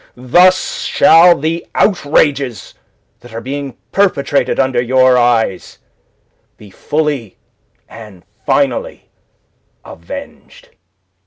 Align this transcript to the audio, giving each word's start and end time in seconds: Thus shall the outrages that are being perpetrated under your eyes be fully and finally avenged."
Thus 0.17 0.81
shall 0.85 1.37
the 1.37 1.63
outrages 1.75 2.73
that 3.19 3.35
are 3.35 3.39
being 3.39 3.77
perpetrated 3.91 4.59
under 4.59 4.81
your 4.81 5.15
eyes 5.15 5.77
be 6.57 6.71
fully 6.71 7.37
and 7.87 8.23
finally 8.43 9.11
avenged." 9.85 10.69